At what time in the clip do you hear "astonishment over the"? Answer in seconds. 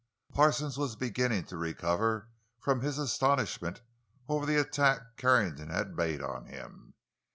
2.97-4.57